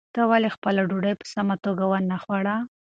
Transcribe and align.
تا 0.15 0.21
ولې 0.29 0.49
خپله 0.55 0.81
ډوډۍ 0.89 1.13
په 1.19 1.25
سمه 1.33 1.55
توګه 1.65 1.83
ونه 1.87 2.17
خوړه؟ 2.23 2.57